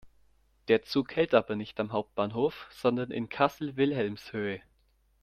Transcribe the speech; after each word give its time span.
Der 0.67 0.81
Zug 0.81 1.15
hält 1.15 1.35
aber 1.35 1.55
nicht 1.55 1.79
am 1.79 1.91
Hauptbahnhof, 1.91 2.67
sondern 2.71 3.11
in 3.11 3.29
Kassel-Wilhelmshöhe. 3.29 4.59